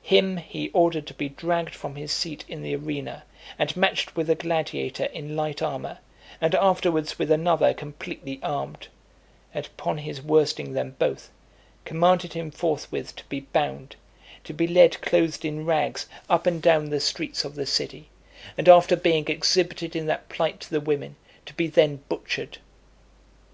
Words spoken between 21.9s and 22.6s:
butchered.